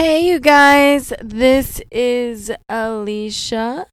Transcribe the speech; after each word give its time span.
Hey, 0.00 0.26
you 0.26 0.40
guys, 0.40 1.12
this 1.20 1.82
is 1.90 2.50
Alicia. 2.70 3.84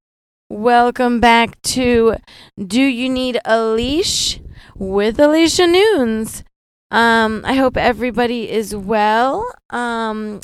Welcome 0.50 1.20
back 1.20 1.62
to 1.64 2.16
Do 2.58 2.82
You 2.82 3.10
Need 3.10 3.42
a 3.44 3.62
Leash 3.62 4.40
with 4.78 5.20
Alicia 5.20 5.68
Noons. 5.68 6.46
Um, 6.92 7.42
I 7.44 7.56
hope 7.56 7.76
everybody 7.76 8.50
is 8.50 8.74
well. 8.74 9.54
Um, 9.70 10.40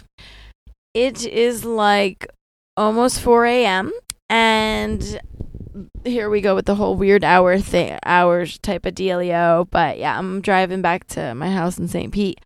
it 0.94 1.26
is 1.26 1.64
like 1.64 2.28
almost 2.76 3.22
4 3.22 3.46
a.m. 3.46 3.94
and 4.30 5.22
here 6.04 6.30
we 6.30 6.42
go 6.42 6.56
with 6.56 6.66
the 6.66 6.76
whole 6.76 6.98
weird 6.98 7.24
hour 7.24 7.58
thing, 7.58 7.98
hours 8.06 8.58
type 8.58 8.86
of 8.86 8.96
dealio. 8.96 9.66
But 9.72 9.98
yeah, 9.98 10.20
I'm 10.20 10.42
driving 10.42 10.82
back 10.82 11.08
to 11.08 11.34
my 11.36 11.50
house 11.50 11.78
in 11.78 11.88
St. 11.88 12.12
Pete 12.12 12.42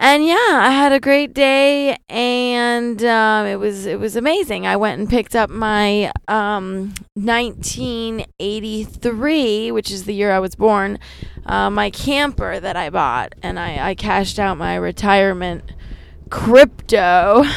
and 0.00 0.24
yeah, 0.24 0.36
I 0.36 0.70
had 0.70 0.92
a 0.92 1.00
great 1.00 1.34
day, 1.34 1.96
and 2.08 3.02
um, 3.02 3.46
it 3.46 3.56
was 3.56 3.84
it 3.84 3.98
was 3.98 4.14
amazing. 4.14 4.64
I 4.64 4.76
went 4.76 5.00
and 5.00 5.10
picked 5.10 5.34
up 5.34 5.50
my 5.50 6.12
um, 6.28 6.94
1983, 7.14 9.72
which 9.72 9.90
is 9.90 10.04
the 10.04 10.14
year 10.14 10.30
I 10.30 10.38
was 10.38 10.54
born, 10.54 11.00
uh, 11.46 11.68
my 11.70 11.90
camper 11.90 12.60
that 12.60 12.76
I 12.76 12.90
bought, 12.90 13.34
and 13.42 13.58
I, 13.58 13.90
I 13.90 13.96
cashed 13.96 14.38
out 14.38 14.56
my 14.56 14.76
retirement 14.76 15.64
crypto. 16.30 17.42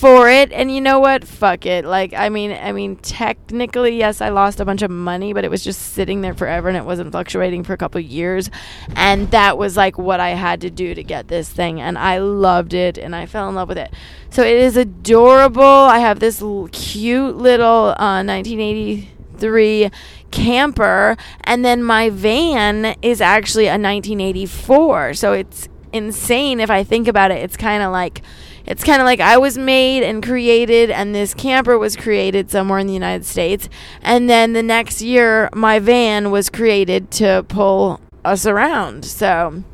for 0.00 0.30
it 0.30 0.50
and 0.52 0.74
you 0.74 0.80
know 0.80 0.98
what? 0.98 1.26
Fuck 1.26 1.66
it. 1.66 1.84
Like 1.84 2.14
i 2.14 2.28
mean 2.28 2.52
i 2.52 2.72
mean 2.72 2.96
technically 2.96 3.98
yes 3.98 4.20
i 4.20 4.28
lost 4.30 4.60
a 4.60 4.64
bunch 4.64 4.82
of 4.82 4.90
money 4.90 5.32
but 5.32 5.44
it 5.44 5.50
was 5.50 5.62
just 5.62 5.92
sitting 5.92 6.20
there 6.22 6.34
forever 6.34 6.68
and 6.68 6.76
it 6.76 6.84
wasn't 6.84 7.12
fluctuating 7.12 7.64
for 7.64 7.72
a 7.72 7.76
couple 7.76 8.00
years 8.00 8.50
and 8.96 9.30
that 9.30 9.58
was 9.58 9.76
like 9.76 9.98
what 9.98 10.20
i 10.20 10.30
had 10.30 10.60
to 10.60 10.70
do 10.70 10.94
to 10.94 11.02
get 11.02 11.28
this 11.28 11.48
thing 11.48 11.80
and 11.80 11.98
i 11.98 12.18
loved 12.18 12.72
it 12.72 12.96
and 12.96 13.14
i 13.14 13.26
fell 13.26 13.48
in 13.48 13.54
love 13.54 13.68
with 13.68 13.78
it. 13.78 13.92
So 14.30 14.42
it 14.42 14.56
is 14.56 14.76
adorable. 14.76 15.62
I 15.62 15.98
have 15.98 16.20
this 16.20 16.40
l- 16.40 16.68
cute 16.72 17.36
little 17.36 17.94
uh, 17.98 18.22
1983 18.24 19.90
camper 20.30 21.16
and 21.42 21.64
then 21.64 21.82
my 21.82 22.08
van 22.10 22.96
is 23.02 23.20
actually 23.20 23.66
a 23.66 23.70
1984 23.70 25.14
so 25.14 25.32
it's 25.32 25.68
insane 25.92 26.60
if 26.60 26.70
i 26.70 26.84
think 26.84 27.08
about 27.08 27.30
it. 27.30 27.38
It's 27.42 27.56
kind 27.56 27.82
of 27.82 27.90
like 27.90 28.22
it's 28.66 28.84
kind 28.84 29.00
of 29.00 29.06
like 29.06 29.20
I 29.20 29.38
was 29.38 29.58
made 29.58 30.02
and 30.02 30.22
created, 30.22 30.90
and 30.90 31.14
this 31.14 31.34
camper 31.34 31.78
was 31.78 31.96
created 31.96 32.50
somewhere 32.50 32.78
in 32.78 32.86
the 32.86 32.92
United 32.92 33.24
States. 33.24 33.68
And 34.02 34.28
then 34.28 34.52
the 34.52 34.62
next 34.62 35.02
year, 35.02 35.48
my 35.54 35.78
van 35.78 36.30
was 36.30 36.50
created 36.50 37.10
to 37.12 37.44
pull 37.48 38.00
us 38.24 38.46
around. 38.46 39.04
So 39.04 39.64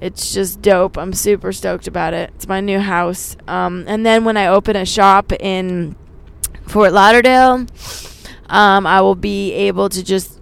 it's 0.00 0.32
just 0.32 0.62
dope. 0.62 0.96
I'm 0.96 1.12
super 1.12 1.52
stoked 1.52 1.86
about 1.86 2.14
it. 2.14 2.30
It's 2.34 2.48
my 2.48 2.60
new 2.60 2.78
house. 2.78 3.36
Um, 3.46 3.84
and 3.86 4.04
then 4.06 4.24
when 4.24 4.36
I 4.36 4.46
open 4.46 4.76
a 4.76 4.86
shop 4.86 5.32
in 5.32 5.96
Fort 6.66 6.92
Lauderdale, 6.92 7.66
um, 8.48 8.86
I 8.86 9.00
will 9.00 9.14
be 9.14 9.52
able 9.52 9.88
to 9.88 10.02
just 10.02 10.37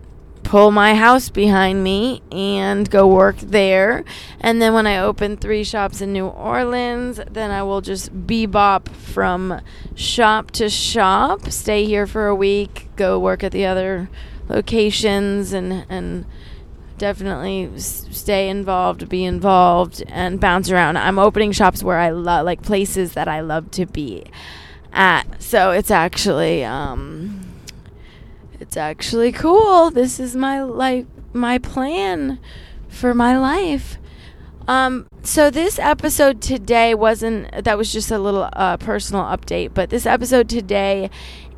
pull 0.47 0.71
my 0.71 0.95
house 0.95 1.29
behind 1.29 1.83
me 1.83 2.23
and 2.31 2.89
go 2.89 3.05
work 3.05 3.37
there. 3.39 4.05
And 4.41 4.63
then 4.63 4.73
when 4.73 4.87
I 4.87 4.99
open 4.99 5.37
three 5.37 5.65
shops 5.65 6.01
in 6.01 6.13
New 6.13 6.29
Orleans, 6.29 7.21
then 7.29 7.51
I 7.51 7.65
will 7.65 7.81
just 7.81 8.27
bebop 8.27 8.89
from 8.89 9.61
shop 9.97 10.53
to 10.53 10.71
shop, 10.71 11.51
stay 11.51 11.85
here 11.85 12.07
for 12.07 12.29
a 12.29 12.35
week, 12.35 12.89
go 12.95 13.19
work 13.19 13.43
at 13.43 13.51
the 13.51 13.67
other 13.67 14.09
locations 14.49 15.53
and 15.53 15.85
and 15.89 16.25
definitely 16.97 17.69
stay 17.79 18.49
involved, 18.49 19.09
be 19.09 19.25
involved 19.25 20.05
and 20.07 20.41
bounce 20.41 20.71
around. 20.71 20.97
I'm 20.97 21.19
opening 21.19 21.51
shops 21.51 21.83
where 21.83 21.99
I 21.99 22.11
love 22.11 22.47
like 22.47 22.63
places 22.63 23.15
that 23.15 23.27
I 23.27 23.41
love 23.41 23.73
to 23.73 23.85
be 23.85 24.25
at. 24.93 25.43
So 25.43 25.73
it's 25.73 25.91
actually 25.91 26.65
um 26.65 27.46
it's 28.61 28.77
actually 28.77 29.33
cool. 29.33 29.91
This 29.91 30.19
is 30.19 30.37
my 30.37 30.63
life, 30.63 31.07
my 31.33 31.59
plan 31.59 32.39
for 32.89 33.15
my 33.15 33.37
life. 33.37 33.99
Um, 34.69 35.07
so 35.23 35.51
this 35.51 35.79
episode 35.79 36.41
today 36.41 36.95
wasn't. 36.95 37.65
That 37.65 37.79
was 37.79 37.93
just 37.93 38.11
a 38.11 38.19
little 38.19 38.49
uh, 38.53 38.77
personal 38.79 39.23
update. 39.25 39.75
But 39.75 39.91
this 39.91 40.07
episode 40.07 40.49
today 40.49 41.11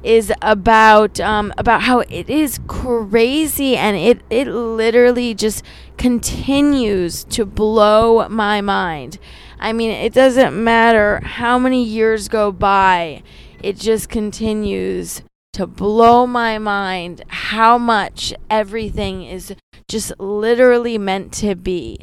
is 0.03 0.33
about 0.43 1.19
um, 1.21 1.53
about 1.57 1.83
how 1.83 2.01
it 2.01 2.29
is 2.29 2.61
crazy 2.67 3.77
and 3.77 3.97
it 3.97 4.21
it 4.31 4.49
literally 4.49 5.35
just 5.35 5.63
continues 5.97 7.25
to 7.25 7.47
blow 7.47 8.29
my 8.29 8.61
mind. 8.61 9.19
I 9.59 9.73
mean, 9.73 9.91
it 9.91 10.13
doesn't 10.13 10.63
matter 10.63 11.21
how 11.25 11.59
many 11.59 11.83
years 11.83 12.29
go 12.29 12.53
by, 12.53 13.23
it 13.63 13.77
just 13.77 14.09
continues 14.09 15.23
to 15.55 15.67
blow 15.67 16.27
my 16.27 16.59
mind 16.59 17.23
how 17.29 17.79
much 17.79 18.35
everything 18.51 19.25
is 19.25 19.55
just 19.89 20.13
literally 20.21 20.99
meant 20.99 21.33
to 21.33 21.55
be. 21.55 21.99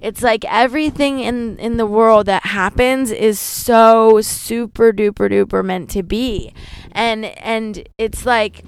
It's 0.00 0.22
like 0.22 0.44
everything 0.44 1.20
in 1.20 1.58
in 1.58 1.76
the 1.76 1.86
world 1.86 2.26
that 2.26 2.46
happens 2.46 3.10
is 3.10 3.38
so 3.38 4.20
super 4.20 4.92
duper 4.92 5.30
duper 5.30 5.64
meant 5.64 5.90
to 5.90 6.02
be. 6.02 6.52
And 6.92 7.24
and 7.24 7.88
it's 7.98 8.26
like 8.26 8.64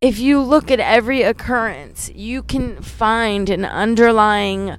if 0.00 0.18
you 0.18 0.40
look 0.40 0.70
at 0.70 0.80
every 0.80 1.22
occurrence, 1.22 2.10
you 2.14 2.42
can 2.42 2.80
find 2.82 3.50
an 3.50 3.64
underlying 3.64 4.76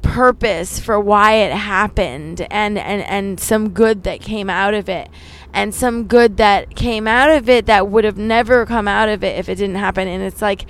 purpose 0.00 0.78
for 0.78 0.98
why 0.98 1.34
it 1.34 1.52
happened 1.52 2.40
and 2.50 2.78
and 2.78 3.02
and 3.02 3.38
some 3.38 3.70
good 3.70 4.04
that 4.04 4.20
came 4.20 4.48
out 4.48 4.72
of 4.72 4.88
it 4.88 5.08
and 5.58 5.74
some 5.74 6.04
good 6.04 6.36
that 6.36 6.76
came 6.76 7.08
out 7.08 7.30
of 7.30 7.48
it 7.48 7.66
that 7.66 7.88
would 7.88 8.04
have 8.04 8.16
never 8.16 8.64
come 8.64 8.86
out 8.86 9.08
of 9.08 9.24
it 9.24 9.36
if 9.40 9.48
it 9.48 9.56
didn't 9.56 9.74
happen. 9.74 10.06
And 10.06 10.22
it's 10.22 10.40
like, 10.40 10.66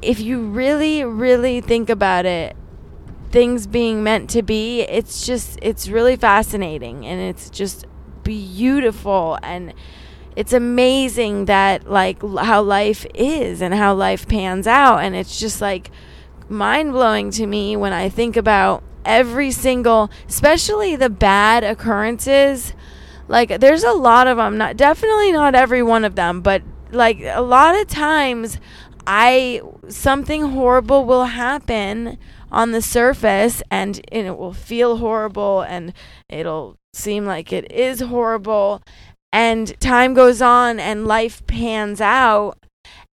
if 0.00 0.18
you 0.18 0.40
really, 0.40 1.04
really 1.04 1.60
think 1.60 1.90
about 1.90 2.24
it, 2.24 2.56
things 3.30 3.66
being 3.66 4.02
meant 4.02 4.30
to 4.30 4.42
be, 4.42 4.80
it's 4.80 5.26
just, 5.26 5.58
it's 5.60 5.88
really 5.88 6.16
fascinating 6.16 7.04
and 7.04 7.20
it's 7.20 7.50
just 7.50 7.84
beautiful 8.24 9.38
and 9.42 9.74
it's 10.36 10.54
amazing 10.54 11.44
that 11.44 11.90
like 11.90 12.22
how 12.22 12.62
life 12.62 13.04
is 13.14 13.60
and 13.60 13.74
how 13.74 13.92
life 13.92 14.26
pans 14.26 14.66
out 14.66 15.00
and 15.00 15.16
it's 15.16 15.38
just 15.38 15.60
like 15.60 15.90
mind 16.48 16.92
blowing 16.92 17.30
to 17.32 17.46
me 17.46 17.76
when 17.76 17.92
I 17.92 18.08
think 18.08 18.38
about 18.38 18.82
every 19.04 19.50
single 19.50 20.10
especially 20.28 20.96
the 20.96 21.10
bad 21.10 21.64
occurrences 21.64 22.72
like 23.28 23.60
there's 23.60 23.84
a 23.84 23.92
lot 23.92 24.26
of 24.26 24.36
them, 24.38 24.58
not 24.58 24.76
definitely 24.76 25.32
not 25.32 25.54
every 25.54 25.82
one 25.82 26.04
of 26.04 26.14
them, 26.14 26.40
but 26.40 26.62
like 26.90 27.20
a 27.22 27.42
lot 27.42 27.78
of 27.78 27.86
times 27.86 28.58
I 29.06 29.62
something 29.88 30.50
horrible 30.50 31.04
will 31.04 31.26
happen 31.26 32.18
on 32.50 32.72
the 32.72 32.82
surface 32.82 33.62
and, 33.70 34.00
and 34.10 34.26
it 34.26 34.36
will 34.36 34.52
feel 34.52 34.96
horrible 34.96 35.62
and 35.62 35.92
it'll 36.28 36.76
seem 36.92 37.26
like 37.26 37.52
it 37.52 37.70
is 37.70 38.00
horrible. 38.00 38.82
And 39.30 39.78
time 39.80 40.14
goes 40.14 40.40
on 40.40 40.80
and 40.80 41.06
life 41.06 41.46
pans 41.46 42.00
out 42.00 42.58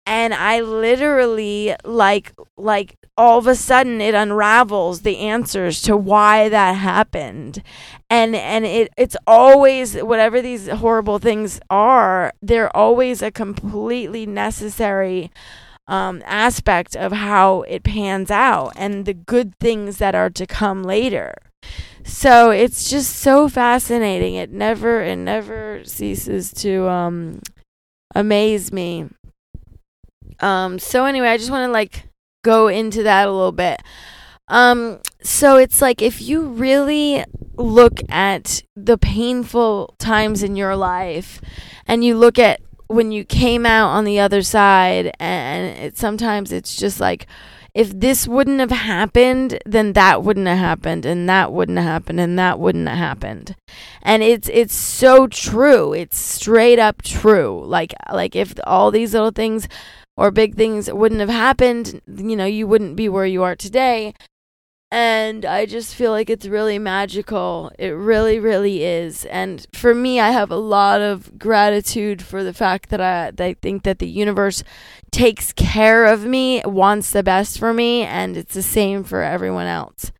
and 0.05 0.33
I 0.33 0.61
literally 0.61 1.75
like 1.83 2.33
like 2.57 2.97
all 3.17 3.37
of 3.37 3.47
a 3.47 3.55
sudden 3.55 4.01
it 4.01 4.13
unravels 4.13 5.01
the 5.01 5.17
answers 5.19 5.81
to 5.83 5.95
why 5.95 6.49
that 6.49 6.73
happened. 6.73 7.63
And 8.09 8.35
and 8.35 8.65
it 8.65 8.89
it's 8.97 9.15
always 9.25 9.95
whatever 9.95 10.41
these 10.41 10.67
horrible 10.67 11.19
things 11.19 11.59
are 11.69 12.33
they're 12.41 12.75
always 12.75 13.21
a 13.21 13.31
completely 13.31 14.25
necessary 14.25 15.31
um, 15.87 16.21
aspect 16.25 16.95
of 16.95 17.11
how 17.11 17.61
it 17.63 17.83
pans 17.83 18.31
out 18.31 18.73
and 18.75 19.05
the 19.05 19.13
good 19.13 19.55
things 19.59 19.97
that 19.97 20.15
are 20.15 20.29
to 20.31 20.45
come 20.45 20.83
later. 20.83 21.33
So 22.03 22.51
it's 22.51 22.89
just 22.89 23.15
so 23.15 23.47
fascinating. 23.47 24.35
It 24.35 24.51
never 24.51 25.01
it 25.01 25.17
never 25.17 25.81
ceases 25.85 26.51
to 26.55 26.89
um, 26.89 27.41
amaze 28.13 28.73
me 28.73 29.07
um 30.39 30.79
so 30.79 31.05
anyway 31.05 31.27
i 31.27 31.37
just 31.37 31.51
want 31.51 31.67
to 31.67 31.71
like 31.71 32.07
go 32.43 32.67
into 32.67 33.03
that 33.03 33.27
a 33.27 33.31
little 33.31 33.51
bit. 33.51 33.81
Um, 34.49 34.99
so 35.21 35.57
it's 35.57 35.81
like 35.81 36.01
if 36.01 36.21
you 36.21 36.43
really 36.43 37.23
look 37.55 37.99
at 38.09 38.61
the 38.75 38.97
painful 38.97 39.95
times 39.97 40.43
in 40.43 40.55
your 40.55 40.75
life 40.75 41.41
and 41.87 42.03
you 42.03 42.15
look 42.17 42.37
at 42.37 42.59
when 42.87 43.11
you 43.11 43.23
came 43.23 43.65
out 43.65 43.89
on 43.89 44.03
the 44.03 44.19
other 44.19 44.41
side 44.41 45.11
and 45.19 45.77
it, 45.77 45.97
sometimes 45.97 46.51
it's 46.51 46.75
just 46.75 46.99
like 46.99 47.25
if 47.73 47.97
this 47.97 48.27
wouldn't 48.27 48.59
have 48.59 48.71
happened 48.71 49.57
then 49.65 49.93
that 49.93 50.23
wouldn't 50.23 50.47
have 50.47 50.57
happened 50.57 51.05
and 51.05 51.27
that 51.29 51.51
wouldn't 51.51 51.77
have 51.77 51.87
happened 51.87 52.19
and 52.19 52.37
that 52.37 52.59
wouldn't 52.59 52.87
have 52.87 52.97
happened. 52.97 53.55
And 54.01 54.21
it's 54.21 54.49
it's 54.51 54.75
so 54.75 55.27
true. 55.27 55.93
It's 55.93 56.19
straight 56.19 56.79
up 56.79 57.01
true. 57.01 57.63
Like 57.65 57.93
like 58.11 58.35
if 58.35 58.53
all 58.65 58.91
these 58.91 59.13
little 59.13 59.31
things 59.31 59.67
or 60.17 60.31
big 60.31 60.55
things 60.55 60.91
wouldn't 60.91 61.21
have 61.21 61.29
happened, 61.29 62.01
you 62.07 62.35
know, 62.35 62.45
you 62.45 62.67
wouldn't 62.67 62.95
be 62.95 63.09
where 63.09 63.25
you 63.25 63.43
are 63.43 63.55
today. 63.55 64.13
and 64.91 65.43
I 65.43 65.65
just 65.65 65.95
feel 65.95 66.11
like 66.11 66.29
it's 66.29 66.45
really 66.45 66.77
magical. 66.77 67.71
It 67.79 67.89
really, 67.89 68.37
really 68.39 68.83
is. 68.83 69.25
And 69.25 69.65
for 69.73 69.95
me, 69.95 70.19
I 70.19 70.29
have 70.31 70.51
a 70.51 70.55
lot 70.55 71.01
of 71.01 71.39
gratitude 71.39 72.21
for 72.21 72.43
the 72.43 72.53
fact 72.53 72.89
that 72.89 73.01
I, 73.01 73.31
that 73.31 73.43
I 73.43 73.55
think 73.55 73.83
that 73.83 73.97
the 73.97 74.07
universe 74.07 74.63
takes 75.11 75.51
care 75.53 76.05
of 76.05 76.25
me, 76.25 76.61
wants 76.65 77.11
the 77.11 77.23
best 77.23 77.57
for 77.57 77.73
me, 77.73 78.03
and 78.03 78.37
it's 78.37 78.53
the 78.53 78.61
same 78.61 79.03
for 79.03 79.23
everyone 79.23 79.65
else. 79.65 80.11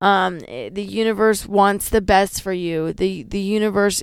Um, 0.00 0.40
eh, 0.48 0.70
the 0.72 0.82
universe 0.84 1.46
wants 1.46 1.90
the 1.90 2.00
best 2.00 2.42
for 2.42 2.52
you. 2.52 2.92
The 2.92 3.22
the 3.24 3.40
universe 3.40 4.02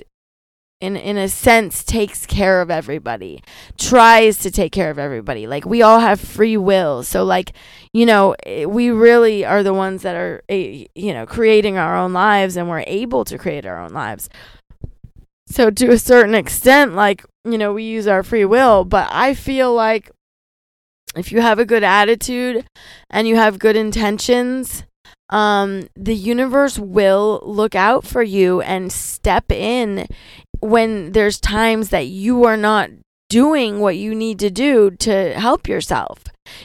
in 0.82 0.96
in 0.96 1.16
a 1.16 1.28
sense 1.28 1.84
takes 1.84 2.26
care 2.26 2.60
of 2.60 2.70
everybody 2.70 3.42
tries 3.78 4.38
to 4.38 4.50
take 4.50 4.72
care 4.72 4.90
of 4.90 4.98
everybody. 4.98 5.46
Like 5.46 5.64
we 5.64 5.80
all 5.80 6.00
have 6.00 6.20
free 6.20 6.56
will. 6.56 7.02
So 7.02 7.24
like 7.24 7.52
you 7.92 8.04
know 8.04 8.34
eh, 8.44 8.64
we 8.64 8.90
really 8.90 9.44
are 9.44 9.62
the 9.62 9.72
ones 9.72 10.02
that 10.02 10.16
are 10.16 10.42
eh, 10.48 10.86
you 10.94 11.14
know 11.14 11.24
creating 11.24 11.78
our 11.78 11.96
own 11.96 12.12
lives 12.12 12.56
and 12.56 12.68
we're 12.68 12.84
able 12.86 13.24
to 13.24 13.38
create 13.38 13.64
our 13.64 13.80
own 13.80 13.92
lives. 13.92 14.28
So 15.48 15.70
to 15.70 15.90
a 15.90 15.98
certain 15.98 16.34
extent 16.34 16.94
like 16.94 17.24
you 17.44 17.58
know 17.58 17.72
we 17.72 17.84
use 17.84 18.06
our 18.06 18.22
free 18.22 18.44
will 18.44 18.84
but 18.84 19.08
i 19.10 19.34
feel 19.34 19.74
like 19.74 20.10
if 21.16 21.32
you 21.32 21.40
have 21.40 21.58
a 21.58 21.64
good 21.64 21.82
attitude 21.82 22.64
and 23.10 23.26
you 23.26 23.36
have 23.36 23.58
good 23.58 23.76
intentions 23.76 24.84
um, 25.28 25.88
the 25.96 26.14
universe 26.14 26.78
will 26.78 27.40
look 27.42 27.74
out 27.74 28.06
for 28.06 28.22
you 28.22 28.60
and 28.60 28.92
step 28.92 29.50
in 29.50 30.06
when 30.62 31.12
there's 31.12 31.40
times 31.40 31.88
that 31.90 32.06
you 32.06 32.44
are 32.44 32.56
not 32.56 32.88
doing 33.28 33.80
what 33.80 33.96
you 33.96 34.14
need 34.14 34.38
to 34.38 34.50
do 34.50 34.90
to 34.90 35.32
help 35.32 35.66
yourself. 35.66 36.24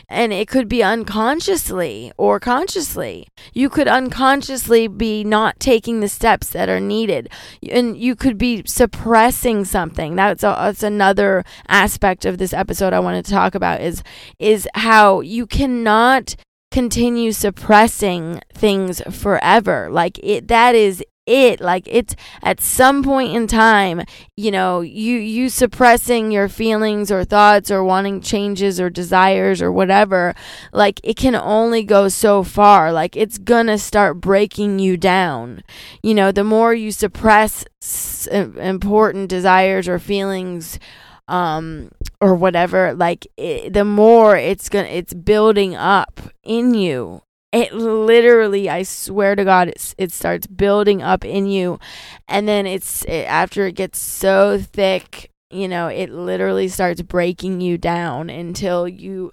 And 0.10 0.34
it 0.34 0.48
could 0.48 0.68
be 0.68 0.84
unconsciously 0.84 2.12
or 2.18 2.40
consciously. 2.40 3.28
You 3.54 3.70
could 3.70 3.88
unconsciously 3.88 4.88
be 4.88 5.24
not 5.24 5.60
taking 5.60 6.00
the 6.00 6.10
steps 6.10 6.50
that 6.50 6.70
are 6.70 6.80
needed. 6.80 7.30
And 7.72 7.98
you 7.98 8.16
could 8.16 8.38
be 8.38 8.64
suppressing 8.66 9.66
something. 9.66 10.16
That's, 10.16 10.44
a, 10.44 10.56
that's 10.60 10.84
another 10.84 11.44
aspect 11.68 12.26
of 12.26 12.38
this 12.38 12.54
episode 12.54 12.94
I 12.94 13.00
want 13.00 13.26
to 13.26 13.32
talk 13.32 13.56
about 13.56 13.82
is 13.82 14.04
is 14.38 14.68
how 14.76 15.22
you 15.22 15.48
cannot 15.48 16.36
continue 16.70 17.32
suppressing 17.32 18.42
things 18.54 19.02
forever. 19.10 19.90
Like 19.90 20.20
it 20.22 20.50
that 20.50 20.76
is 20.76 21.04
it. 21.28 21.62
Like 21.62 21.88
it's 21.88 22.16
at 22.42 22.60
some 22.62 23.04
point 23.04 23.36
in 23.36 23.48
time 23.48 24.04
you 24.36 24.52
know 24.52 24.82
you 24.82 25.18
you 25.18 25.50
suppressing 25.50 26.32
your 26.32 26.48
feelings 26.50 27.12
or 27.12 27.24
thoughts 27.26 27.70
or 27.70 27.84
wanting 27.84 28.22
changes 28.22 28.80
or 28.80 28.90
desires 28.90 29.62
or 29.62 29.72
whatever 29.72 30.34
like 30.72 31.00
it 31.04 31.16
can 31.18 31.36
only 31.36 31.84
go 31.84 32.08
so 32.08 32.44
far. 32.44 32.92
Like 32.92 33.16
it's 33.16 33.38
gonna 33.38 33.78
start 33.78 34.22
breaking 34.22 34.80
you 34.80 34.98
down. 34.98 35.62
You 36.02 36.14
know 36.14 36.32
the 36.32 36.44
more 36.44 36.74
you 36.74 36.92
suppress 36.92 37.66
s- 37.82 38.28
important 38.28 39.30
desires 39.30 39.88
or 39.88 40.00
feelings 40.00 40.80
um 41.28 41.90
or 42.22 42.34
whatever 42.36 42.94
like 42.94 43.28
it, 43.36 43.74
the 43.74 43.84
more 43.84 44.38
it's 44.38 44.70
gonna 44.70 44.88
it's 44.88 45.14
building 45.14 45.76
up 45.76 46.22
in 46.44 46.74
you 46.74 47.22
it 47.52 47.74
literally 47.74 48.70
i 48.70 48.84
swear 48.84 49.36
to 49.36 49.44
god 49.44 49.72
it, 49.98 50.12
starts 50.12 50.48
building 50.48 51.02
up 51.02 51.24
in 51.24 51.48
you. 51.48 51.80
And 52.28 52.48
then 52.48 52.66
it's 52.66 53.04
it, 53.06 53.26
after 53.28 53.66
it 53.68 53.74
gets 53.74 54.00
so 54.00 54.60
thick 54.60 55.32
you 55.50 55.68
know 55.68 55.88
it 55.88 56.10
literally 56.10 56.68
starts 56.68 57.02
breaking 57.02 57.62
you 57.62 57.78
down 57.78 58.30
until 58.30 58.88
you 58.88 59.32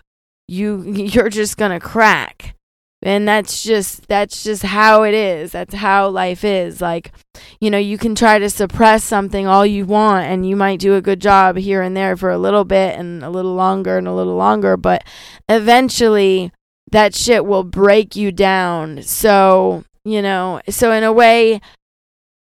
you 0.49 0.83
you're 0.87 1.31
just 1.31 1.57
gonna 1.57 1.81
crack. 1.81 2.55
And 3.03 3.29
that's 3.29 3.63
just 3.63 4.09
that's 4.09 4.43
just 4.43 4.63
how 4.63 5.03
it 5.03 5.13
is. 5.13 5.53
That's 5.53 5.75
how 5.75 6.09
life 6.09 6.43
is. 6.43 6.81
Like 6.81 7.13
you 7.61 7.71
know 7.71 7.79
you 7.79 7.99
can 7.99 8.15
try 8.15 8.39
to 8.39 8.49
suppress 8.49 9.05
something 9.05 9.47
all 9.47 9.67
you 9.67 9.85
want 9.85 10.27
and 10.27 10.49
you 10.49 10.57
might 10.57 10.81
do 10.81 10.95
a 10.95 11.03
good 11.03 11.21
job 11.21 11.57
here 11.57 11.83
and 11.83 11.97
there 11.97 12.17
for 12.17 12.31
a 12.31 12.39
little 12.39 12.65
bit 12.65 12.99
and 12.99 13.23
a 13.23 13.31
little 13.31 13.55
longer 13.55 13.99
and 13.99 14.09
a 14.09 14.15
little 14.15 14.37
longer 14.37 14.77
but 14.77 15.05
eventually 15.49 16.53
that 16.91 17.15
shit 17.15 17.45
will 17.45 17.65
break 17.65 18.17
you 18.17 18.33
down. 18.33 19.03
So, 19.03 19.85
you 20.05 20.23
know, 20.23 20.61
so 20.69 20.93
in 20.93 21.03
a 21.03 21.13
way, 21.13 21.61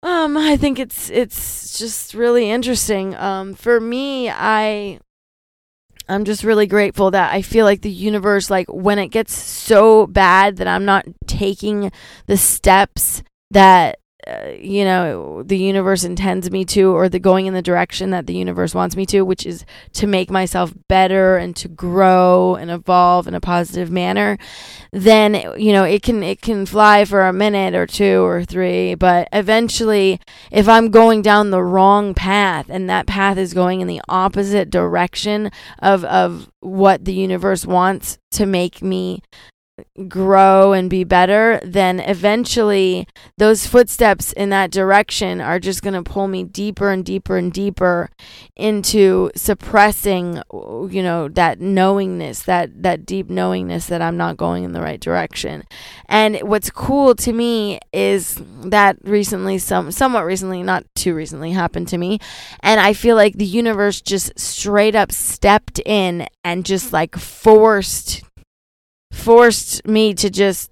um, 0.03 0.37
I 0.37 0.57
think 0.57 0.79
it's 0.79 1.11
it's 1.11 1.79
just 1.79 2.15
really 2.15 2.51
interesting. 2.51 3.15
Um, 3.17 3.55
for 3.55 3.81
me, 3.81 4.31
I 4.31 5.01
I'm 6.09 6.25
just 6.25 6.45
really 6.45 6.67
grateful 6.67 7.11
that 7.11 7.33
I 7.33 7.43
feel 7.43 7.65
like 7.65 7.83
the 7.83 7.91
universe, 7.91 8.49
like 8.51 8.69
when 8.69 8.99
it 8.99 9.09
gets 9.09 9.35
so 9.35 10.07
bad 10.07 10.59
that 10.59 10.69
I'm 10.69 10.85
not 10.85 11.07
taking 11.27 11.91
the 12.27 12.37
steps 12.37 13.23
that 13.51 13.99
uh, 14.27 14.51
you 14.59 14.85
know 14.85 15.43
the 15.45 15.57
universe 15.57 16.03
intends 16.03 16.51
me 16.51 16.65
to 16.65 16.91
or 16.93 17.09
the 17.09 17.19
going 17.19 17.47
in 17.47 17.55
the 17.55 17.63
direction 17.63 18.11
that 18.11 18.27
the 18.27 18.35
universe 18.35 18.75
wants 18.75 18.97
me 18.97 19.07
to 19.07 19.23
which 19.23 19.47
is 19.47 19.65
to 19.93 20.07
make 20.07 20.31
myself 20.31 20.73
better 20.89 21.37
and 21.37 21.55
to 21.55 21.69
grow 21.69 22.57
and 22.57 22.71
evolve 22.71 23.29
in 23.29 23.35
a 23.35 23.41
positive 23.41 23.89
manner 23.89 24.37
then 24.91 25.35
you 25.57 25.73
know 25.73 25.85
it 25.85 26.03
can 26.03 26.25
it 26.25 26.43
can 26.43 26.67
fly 26.67 27.05
for 27.05 27.23
a 27.23 27.33
minute 27.33 27.75
or 27.75 27.87
two 27.87 28.25
or 28.25 28.45
three 28.45 28.95
but 28.97 29.29
eventually 29.33 30.21
if 30.51 30.69
i'm 30.69 30.91
going 30.91 31.23
down 31.23 31.51
the 31.51 31.63
wrong 31.63 32.13
path 32.13 32.67
and 32.69 32.91
that 32.91 33.07
path 33.07 33.39
is 33.39 33.55
going 33.55 33.81
in 33.81 33.87
the 33.87 34.01
opposite 34.09 34.71
direction 34.71 35.51
of 35.79 36.05
of 36.05 36.51
what 36.61 37.05
the 37.05 37.15
universe 37.15 37.65
wants 37.65 38.19
to 38.33 38.45
make 38.45 38.83
me 38.83 39.23
grow 40.09 40.73
and 40.73 40.89
be 40.89 41.05
better, 41.05 41.61
then 41.63 42.01
eventually 42.01 43.07
those 43.37 43.67
footsteps 43.67 44.33
in 44.33 44.49
that 44.51 44.71
direction 44.71 45.41
are 45.41 45.59
just 45.59 45.83
going 45.83 45.95
to 45.95 46.03
pull 46.03 46.29
me 46.29 46.45
deeper 46.45 46.91
and 46.91 47.05
deeper 47.05 47.37
and 47.37 47.53
deeper 47.53 48.11
into 48.57 49.31
suppressing 49.37 50.43
you 50.91 51.03
know 51.03 51.29
that 51.29 51.61
knowingness, 51.61 52.43
that 52.45 52.83
that 52.83 53.05
deep 53.05 53.29
knowingness 53.29 53.87
that 53.87 54.01
I'm 54.01 54.17
not 54.17 54.37
going 54.37 54.65
in 54.65 54.73
the 54.73 54.81
right 54.81 55.01
direction. 55.01 55.65
And 56.07 56.37
what's 56.43 56.71
cool 56.71 57.15
to 57.17 57.33
me 57.33 57.79
is 57.93 58.41
that 58.65 58.97
recently 59.03 59.59
some 59.59 59.91
somewhat 59.91 60.25
recently, 60.25 60.63
not 60.63 60.85
too 60.95 61.15
recently 61.15 61.53
happened 61.53 61.89
to 61.89 61.99
me, 61.99 62.19
and 62.61 62.81
I 62.81 62.95
feel 62.95 63.17
like 63.17 63.35
the 63.37 63.45
universe 63.45 64.01
just 64.01 64.39
straight 64.39 64.95
up 64.95 65.13
stepped 65.13 65.81
in 65.85 66.27
and 66.45 66.65
just 66.65 66.93
like 66.93 67.17
forced 67.17 68.23
forced 69.17 69.87
me 69.87 70.15
to 70.15 70.31
just 70.31 70.71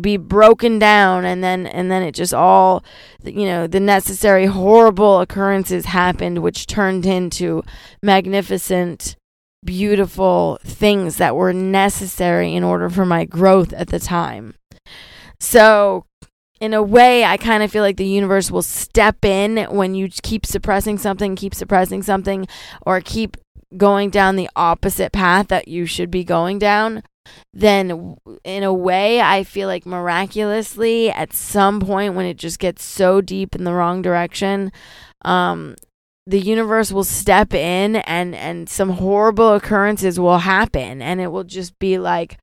be 0.00 0.16
broken 0.16 0.78
down 0.78 1.24
and 1.24 1.42
then 1.44 1.66
and 1.68 1.88
then 1.88 2.02
it 2.02 2.12
just 2.12 2.34
all 2.34 2.84
you 3.22 3.46
know 3.46 3.68
the 3.68 3.78
necessary 3.78 4.46
horrible 4.46 5.20
occurrences 5.20 5.84
happened 5.84 6.38
which 6.38 6.66
turned 6.66 7.06
into 7.06 7.62
magnificent 8.02 9.14
beautiful 9.64 10.58
things 10.64 11.16
that 11.16 11.36
were 11.36 11.52
necessary 11.52 12.54
in 12.54 12.64
order 12.64 12.90
for 12.90 13.06
my 13.06 13.24
growth 13.24 13.72
at 13.72 13.88
the 13.88 13.98
time. 13.98 14.54
So 15.40 16.04
in 16.60 16.72
a 16.72 16.82
way 16.82 17.24
i 17.24 17.36
kind 17.36 17.62
of 17.64 17.70
feel 17.70 17.82
like 17.82 17.96
the 17.96 18.06
universe 18.06 18.50
will 18.50 18.62
step 18.62 19.24
in 19.24 19.56
when 19.70 19.94
you 19.94 20.08
keep 20.22 20.46
suppressing 20.46 20.96
something 20.96 21.34
keep 21.34 21.52
suppressing 21.52 22.00
something 22.00 22.46
or 22.86 23.00
keep 23.00 23.36
going 23.76 24.08
down 24.08 24.36
the 24.36 24.48
opposite 24.54 25.12
path 25.12 25.48
that 25.48 25.66
you 25.66 25.84
should 25.84 26.12
be 26.12 26.22
going 26.22 26.58
down 26.58 27.02
then 27.52 28.16
in 28.44 28.62
a 28.62 28.72
way 28.72 29.20
I 29.20 29.44
feel 29.44 29.68
like 29.68 29.86
miraculously 29.86 31.10
at 31.10 31.32
some 31.32 31.80
point 31.80 32.14
when 32.14 32.26
it 32.26 32.36
just 32.36 32.58
gets 32.58 32.84
so 32.84 33.20
deep 33.20 33.54
in 33.54 33.64
the 33.64 33.72
wrong 33.72 34.02
direction 34.02 34.72
um 35.22 35.76
the 36.26 36.40
universe 36.40 36.90
will 36.90 37.04
step 37.04 37.52
in 37.52 37.96
and 37.96 38.34
and 38.34 38.68
some 38.68 38.90
horrible 38.90 39.54
occurrences 39.54 40.18
will 40.18 40.38
happen. 40.38 41.02
And 41.02 41.20
it 41.20 41.28
will 41.28 41.44
just 41.44 41.78
be 41.78 41.98
like 41.98 42.38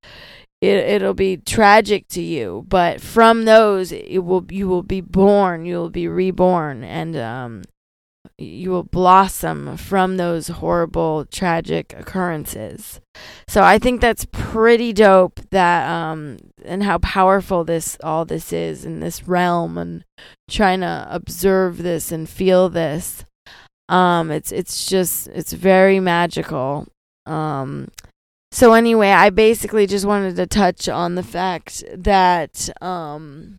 it 0.62 0.78
it'll 0.78 1.16
be 1.16 1.38
tragic 1.38 2.08
to 2.10 2.22
you. 2.22 2.66
But 2.68 3.02
from 3.02 3.46
those 3.46 3.92
it 3.92 4.20
will 4.20 4.46
you 4.50 4.68
will 4.68 4.84
be 4.84 5.02
born. 5.02 5.66
You 5.66 5.78
will 5.78 5.90
be 5.90 6.08
reborn. 6.08 6.84
And 6.84 7.16
um 7.16 7.64
you 8.38 8.70
will 8.70 8.84
blossom 8.84 9.78
from 9.78 10.18
those 10.18 10.48
horrible 10.48 11.26
tragic 11.26 11.94
occurrences. 11.98 13.00
So 13.48 13.64
i 13.64 13.78
think 13.80 14.02
that's 14.02 14.26
pretty 14.32 14.94
dope 14.94 15.40
that 15.52 15.88
um 15.90 16.38
and 16.64 16.84
how 16.84 16.98
powerful 17.00 17.64
this 17.64 17.98
all 18.04 18.26
this 18.26 18.54
is 18.54 18.86
in 18.86 19.00
this 19.00 19.28
realm 19.28 19.78
and 19.78 20.04
trying 20.50 20.82
to 20.82 21.08
observe 21.10 21.80
this 21.80 22.12
and 22.12 22.30
feel 22.30 22.70
this. 22.70 23.26
Um 23.90 24.32
it's 24.32 24.52
it's 24.52 24.86
just 24.86 25.28
it's 25.28 25.54
very 25.54 26.00
magical. 26.00 26.88
Um 27.26 27.90
so 28.54 28.74
anyway 28.74 29.12
i 29.12 29.30
basically 29.30 29.88
just 29.88 30.06
wanted 30.06 30.36
to 30.36 30.46
touch 30.46 30.90
on 30.90 31.16
the 31.16 31.24
fact 31.24 31.84
that 31.96 32.70
um 32.82 33.58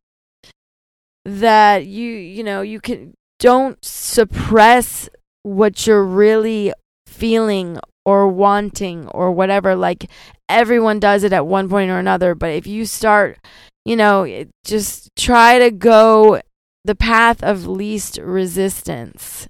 that 1.25 1.87
you 1.87 2.11
you 2.11 2.43
know 2.43 2.61
you 2.63 2.81
can 2.81 3.15
don't 3.43 3.85
suppress 3.85 5.11
what 5.43 5.87
you're 5.87 6.05
really 6.05 6.73
feeling 7.07 7.79
or 8.05 8.27
wanting 8.27 9.07
or 9.09 9.31
whatever 9.31 9.77
like 9.77 10.09
everyone 10.49 10.99
does 10.99 11.23
it 11.23 11.33
at 11.33 11.47
one 11.47 11.69
point 11.69 11.91
or 11.91 11.99
another 11.99 12.35
but 12.35 12.51
if 12.51 12.67
you 12.67 12.87
start 12.87 13.39
you 13.85 13.97
know, 13.97 14.45
just 14.65 15.11
try 15.17 15.59
to 15.59 15.71
go 15.71 16.41
the 16.85 16.95
path 16.95 17.43
of 17.43 17.67
least 17.67 18.19
resistance. 18.19 19.49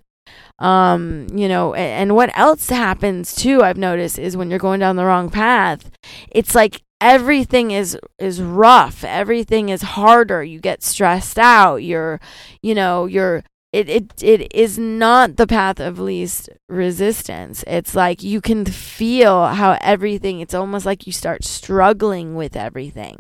Um, 0.59 1.27
you 1.33 1.49
know, 1.49 1.75
and, 1.75 2.03
and 2.11 2.15
what 2.15 2.37
else 2.39 2.69
happens 2.69 3.35
too, 3.35 3.63
I've 3.63 3.79
noticed, 3.79 4.19
is 4.19 4.37
when 4.37 4.49
you're 4.49 4.59
going 4.59 4.81
down 4.81 4.97
the 4.97 5.05
wrong 5.05 5.29
path, 5.29 5.91
it's 6.31 6.55
like 6.55 6.83
everything 7.01 7.73
is 7.73 7.99
is 8.21 8.41
rough 8.41 9.03
everything 9.03 9.71
is 9.71 9.83
harder 9.83 10.45
you 10.45 10.61
get 10.61 10.85
stressed 10.85 11.37
out 11.37 11.79
you're 11.79 12.21
you 12.63 12.77
know 12.77 13.07
you're 13.07 13.43
it, 13.73 13.88
it 13.88 14.23
it 14.23 14.55
is 14.55 14.79
not 14.79 15.37
the 15.37 15.47
path 15.47 15.81
of 15.81 15.99
least 15.99 16.50
resistance. 16.69 17.64
It's 17.67 17.95
like 17.95 18.23
you 18.23 18.43
can 18.43 18.67
feel 18.67 19.47
how 19.47 19.79
everything 19.81 20.41
it's 20.41 20.52
almost 20.52 20.85
like 20.85 21.07
you 21.07 21.12
start 21.12 21.43
struggling 21.43 22.35
with 22.35 22.55
everything. 22.55 23.19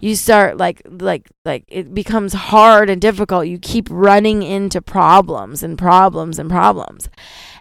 You 0.00 0.16
start 0.16 0.56
like 0.56 0.80
like 0.86 1.28
like 1.44 1.64
it 1.68 1.92
becomes 1.92 2.32
hard 2.32 2.88
and 2.88 3.02
difficult. 3.02 3.48
You 3.48 3.58
keep 3.58 3.86
running 3.90 4.42
into 4.42 4.80
problems 4.80 5.62
and 5.62 5.76
problems 5.76 6.38
and 6.38 6.48
problems. 6.48 7.10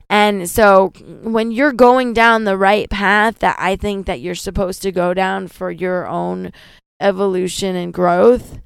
And 0.10 0.50
so 0.50 0.94
when 1.24 1.52
you're 1.52 1.74
going 1.74 2.14
down 2.14 2.44
the 2.44 2.58
right 2.58 2.90
path 2.90 3.40
that 3.40 3.56
i 3.58 3.78
think 3.78 4.06
that 4.08 4.20
you're 4.20 4.36
supposed 4.36 4.82
to 4.82 4.92
go 4.92 5.14
down 5.14 5.48
for 5.48 5.72
your 5.72 6.06
own 6.06 6.52
evolution 7.00 7.78
and 7.78 7.94
growth 7.94 8.60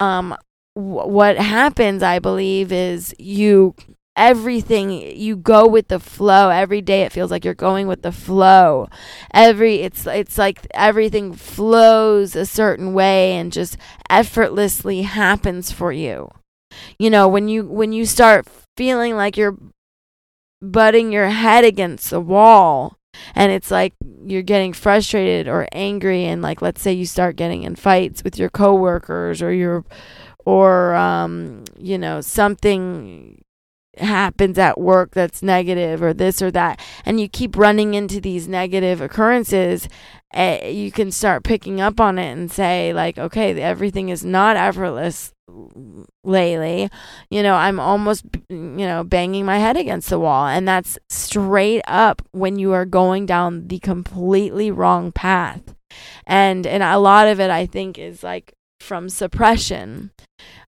um 0.00 0.34
what 0.76 1.38
happens, 1.38 2.02
I 2.02 2.18
believe, 2.18 2.70
is 2.70 3.14
you 3.18 3.74
everything 4.14 4.90
you 4.90 5.34
go 5.34 5.66
with 5.66 5.88
the 5.88 5.98
flow. 5.98 6.50
Every 6.50 6.82
day 6.82 7.02
it 7.02 7.12
feels 7.12 7.30
like 7.30 7.46
you're 7.46 7.54
going 7.54 7.86
with 7.86 8.02
the 8.02 8.12
flow. 8.12 8.88
Every 9.32 9.76
it's 9.76 10.06
it's 10.06 10.36
like 10.36 10.66
everything 10.74 11.32
flows 11.32 12.36
a 12.36 12.44
certain 12.44 12.92
way 12.92 13.32
and 13.32 13.50
just 13.50 13.78
effortlessly 14.10 15.02
happens 15.02 15.72
for 15.72 15.92
you. 15.92 16.30
You 16.98 17.08
know 17.08 17.26
when 17.26 17.48
you 17.48 17.66
when 17.66 17.92
you 17.92 18.04
start 18.04 18.46
feeling 18.76 19.16
like 19.16 19.38
you're 19.38 19.56
butting 20.60 21.10
your 21.10 21.28
head 21.28 21.64
against 21.64 22.10
the 22.10 22.20
wall 22.20 22.98
and 23.34 23.50
it's 23.50 23.70
like 23.70 23.94
you're 24.26 24.42
getting 24.42 24.72
frustrated 24.72 25.48
or 25.48 25.66
angry 25.72 26.24
and 26.24 26.42
like 26.42 26.60
let's 26.60 26.82
say 26.82 26.92
you 26.92 27.06
start 27.06 27.36
getting 27.36 27.62
in 27.62 27.76
fights 27.76 28.22
with 28.22 28.38
your 28.38 28.50
coworkers 28.50 29.40
or 29.40 29.52
your 29.52 29.84
or 30.46 30.94
um, 30.94 31.64
you 31.78 31.98
know 31.98 32.22
something 32.22 33.42
happens 33.98 34.58
at 34.58 34.78
work 34.78 35.12
that's 35.12 35.42
negative 35.42 36.02
or 36.02 36.12
this 36.12 36.42
or 36.42 36.50
that 36.50 36.78
and 37.06 37.18
you 37.18 37.28
keep 37.28 37.56
running 37.56 37.94
into 37.94 38.20
these 38.20 38.46
negative 38.46 39.00
occurrences 39.00 39.88
uh, 40.34 40.58
you 40.64 40.92
can 40.92 41.10
start 41.10 41.42
picking 41.42 41.80
up 41.80 41.98
on 41.98 42.18
it 42.18 42.30
and 42.30 42.52
say 42.52 42.92
like 42.92 43.18
okay 43.18 43.58
everything 43.60 44.10
is 44.10 44.24
not 44.24 44.56
effortless 44.56 45.32
lately. 46.24 46.90
You 47.30 47.42
know 47.42 47.54
i'm 47.54 47.78
almost 47.78 48.24
you 48.48 48.56
know 48.56 49.04
banging 49.04 49.44
my 49.44 49.58
head 49.58 49.76
against 49.76 50.10
the 50.10 50.18
wall. 50.18 50.46
And 50.46 50.66
that's 50.66 50.98
straight 51.08 51.82
up 51.86 52.22
when 52.32 52.58
you 52.58 52.72
are 52.72 52.84
going 52.84 53.26
down 53.26 53.68
the 53.68 53.78
completely 53.78 54.70
wrong 54.70 55.12
path. 55.12 55.74
And 56.26 56.66
and 56.66 56.82
a 56.82 56.98
lot 56.98 57.28
of 57.28 57.40
it 57.40 57.50
i 57.50 57.64
think 57.64 57.98
is 57.98 58.22
like 58.22 58.52
from 58.80 59.08
suppression 59.08 60.10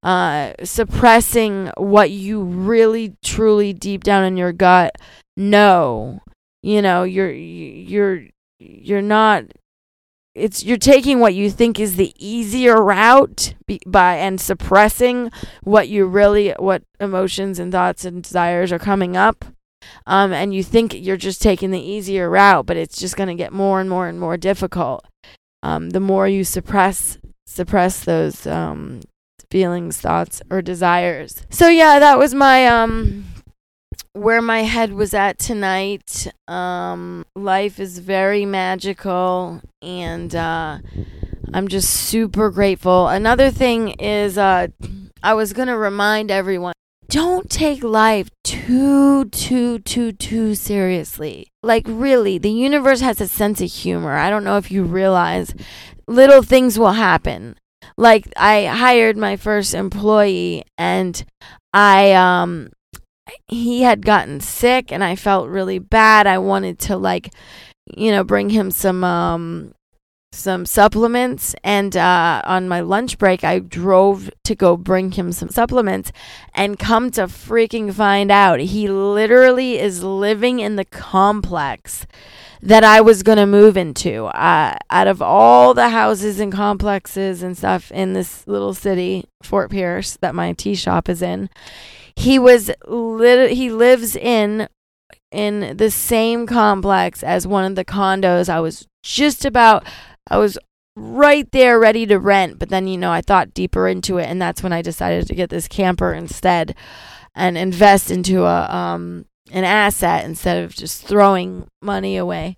uh, 0.02 0.52
suppressing 0.62 1.70
what 1.76 2.10
you 2.10 2.42
really 2.42 3.16
truly 3.22 3.72
deep 3.72 4.04
down 4.04 4.24
in 4.24 4.36
your 4.36 4.52
gut 4.52 4.96
know. 5.36 6.20
You 6.62 6.82
know 6.82 7.04
you're 7.04 7.30
you're 7.30 8.24
you're 8.58 9.02
not 9.02 9.44
it's 10.34 10.64
you're 10.64 10.76
taking 10.76 11.20
what 11.20 11.34
you 11.34 11.50
think 11.50 11.78
is 11.80 11.96
the 11.96 12.12
easier 12.18 12.82
route 12.82 13.54
be, 13.66 13.80
by 13.86 14.16
and 14.16 14.40
suppressing 14.40 15.30
what 15.62 15.88
you 15.88 16.06
really 16.06 16.50
what 16.58 16.82
emotions 17.00 17.58
and 17.58 17.72
thoughts 17.72 18.04
and 18.04 18.22
desires 18.22 18.72
are 18.72 18.78
coming 18.78 19.16
up 19.16 19.44
um, 20.06 20.32
and 20.32 20.52
you 20.52 20.62
think 20.62 20.94
you're 20.94 21.16
just 21.16 21.40
taking 21.40 21.70
the 21.70 21.80
easier 21.80 22.28
route 22.28 22.66
but 22.66 22.76
it's 22.76 22.98
just 22.98 23.16
going 23.16 23.28
to 23.28 23.34
get 23.34 23.52
more 23.52 23.80
and 23.80 23.88
more 23.88 24.08
and 24.08 24.18
more 24.18 24.36
difficult. 24.36 25.04
Um, 25.62 25.90
the 25.90 26.00
more 26.00 26.28
you 26.28 26.44
suppress 26.44 27.18
suppress 27.48 28.04
those 28.04 28.46
um, 28.46 29.00
feelings, 29.50 29.98
thoughts, 29.98 30.42
or 30.50 30.60
desires. 30.62 31.42
So 31.50 31.68
yeah, 31.68 31.98
that 31.98 32.18
was 32.18 32.34
my 32.34 32.66
um 32.66 33.24
where 34.12 34.42
my 34.42 34.62
head 34.62 34.92
was 34.92 35.14
at 35.14 35.38
tonight. 35.38 36.28
Um 36.46 37.24
life 37.34 37.80
is 37.80 37.98
very 37.98 38.44
magical 38.44 39.62
and 39.80 40.34
uh 40.34 40.78
I'm 41.54 41.68
just 41.68 41.90
super 41.90 42.50
grateful. 42.50 43.08
Another 43.08 43.50
thing 43.50 43.90
is 43.92 44.36
uh 44.36 44.68
I 45.22 45.34
was 45.34 45.52
to 45.68 45.76
remind 45.76 46.30
everyone 46.30 46.74
don't 47.08 47.48
take 47.48 47.82
life 47.82 48.28
too, 48.44 49.24
too, 49.30 49.78
too, 49.78 50.12
too 50.12 50.54
seriously. 50.54 51.46
Like, 51.62 51.84
really, 51.88 52.36
the 52.36 52.50
universe 52.50 53.00
has 53.00 53.18
a 53.22 53.26
sense 53.26 53.62
of 53.62 53.72
humor. 53.72 54.12
I 54.12 54.28
don't 54.28 54.44
know 54.44 54.58
if 54.58 54.70
you 54.70 54.84
realize 54.84 55.54
little 56.08 56.42
things 56.42 56.78
will 56.78 56.92
happen 56.92 57.56
like 57.96 58.28
I 58.36 58.66
hired 58.66 59.16
my 59.16 59.36
first 59.36 59.74
employee 59.74 60.64
and 60.76 61.24
I 61.72 62.12
um 62.12 62.70
he 63.46 63.82
had 63.82 64.04
gotten 64.04 64.40
sick 64.40 64.90
and 64.90 65.04
I 65.04 65.16
felt 65.16 65.48
really 65.48 65.78
bad. 65.78 66.26
I 66.26 66.38
wanted 66.38 66.78
to 66.80 66.96
like 66.96 67.32
you 67.96 68.10
know 68.10 68.24
bring 68.24 68.50
him 68.50 68.70
some 68.70 69.04
um 69.04 69.72
some 70.30 70.66
supplements 70.66 71.54
and 71.64 71.96
uh, 71.96 72.42
on 72.44 72.68
my 72.68 72.80
lunch 72.80 73.16
break 73.16 73.42
i 73.42 73.58
drove 73.58 74.30
to 74.44 74.54
go 74.54 74.76
bring 74.76 75.10
him 75.12 75.32
some 75.32 75.48
supplements 75.48 76.12
and 76.54 76.78
come 76.78 77.10
to 77.10 77.22
freaking 77.22 77.90
find 77.90 78.30
out 78.30 78.60
he 78.60 78.86
literally 78.88 79.78
is 79.78 80.04
living 80.04 80.60
in 80.60 80.76
the 80.76 80.84
complex 80.84 82.06
that 82.60 82.84
I 82.84 83.00
was 83.00 83.22
going 83.22 83.38
to 83.38 83.46
move 83.46 83.76
into. 83.76 84.26
Uh, 84.26 84.76
out 84.90 85.06
of 85.06 85.22
all 85.22 85.74
the 85.74 85.90
houses 85.90 86.40
and 86.40 86.52
complexes 86.52 87.42
and 87.42 87.56
stuff 87.56 87.90
in 87.92 88.12
this 88.12 88.46
little 88.46 88.74
city, 88.74 89.24
Fort 89.42 89.70
Pierce, 89.70 90.16
that 90.20 90.34
my 90.34 90.52
tea 90.52 90.74
shop 90.74 91.08
is 91.08 91.22
in, 91.22 91.50
he 92.16 92.38
was 92.38 92.70
lit- 92.86 93.52
he 93.52 93.70
lives 93.70 94.16
in 94.16 94.68
in 95.30 95.76
the 95.76 95.90
same 95.90 96.46
complex 96.46 97.22
as 97.22 97.46
one 97.46 97.64
of 97.64 97.76
the 97.76 97.84
condos 97.84 98.48
I 98.48 98.60
was 98.60 98.86
just 99.02 99.44
about 99.44 99.86
I 100.30 100.38
was 100.38 100.58
right 100.96 101.50
there 101.52 101.78
ready 101.78 102.06
to 102.06 102.18
rent, 102.18 102.58
but 102.58 102.70
then 102.70 102.88
you 102.88 102.98
know, 102.98 103.12
I 103.12 103.20
thought 103.20 103.54
deeper 103.54 103.86
into 103.86 104.18
it 104.18 104.24
and 104.24 104.42
that's 104.42 104.62
when 104.62 104.72
I 104.72 104.82
decided 104.82 105.28
to 105.28 105.34
get 105.34 105.50
this 105.50 105.68
camper 105.68 106.12
instead 106.12 106.74
and 107.36 107.56
invest 107.56 108.10
into 108.10 108.44
a 108.44 108.68
um 108.68 109.26
an 109.50 109.64
asset 109.64 110.24
instead 110.24 110.62
of 110.62 110.74
just 110.74 111.04
throwing 111.04 111.66
money 111.82 112.16
away. 112.16 112.56